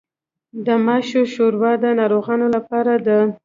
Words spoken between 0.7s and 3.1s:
ماشو شوروا د ناروغانو لپاره